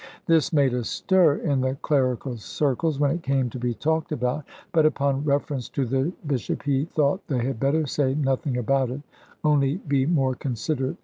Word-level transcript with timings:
This 0.25 0.51
made 0.51 0.73
a 0.73 0.83
stir 0.83 1.35
in 1.35 1.61
the 1.61 1.75
clerical 1.75 2.35
circles, 2.35 2.97
when 2.99 3.11
it 3.11 3.21
came 3.21 3.51
to 3.51 3.59
be 3.59 3.75
talked 3.75 4.11
about; 4.11 4.45
but 4.71 4.83
upon 4.83 5.23
reference 5.23 5.69
to 5.69 5.85
the 5.85 6.11
bishop, 6.25 6.63
he 6.63 6.85
thought 6.85 7.27
they 7.27 7.45
had 7.45 7.59
better 7.59 7.85
say 7.85 8.15
nothing 8.15 8.57
about 8.57 8.89
it, 8.89 9.01
only 9.43 9.75
be 9.87 10.07
more 10.07 10.33
considerate. 10.33 10.97